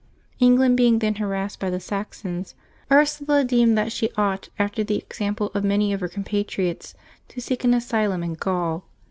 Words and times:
England 0.39 0.75
being 0.77 0.97
then 0.97 1.13
harassed 1.13 1.59
by 1.59 1.69
the 1.69 1.79
Saxons, 1.79 2.55
Ursula 2.91 3.43
deemed 3.43 3.77
that 3.77 3.91
she 3.91 4.09
ought, 4.17 4.49
after 4.57 4.83
the 4.83 4.95
example 4.97 5.51
of 5.53 5.63
many 5.63 5.93
of 5.93 5.99
her 5.99 6.09
compatriots, 6.09 6.95
to 7.27 7.39
seek 7.39 7.63
an 7.63 7.75
asylum 7.75 8.23
in 8.23 8.33
Gaul. 8.33 8.83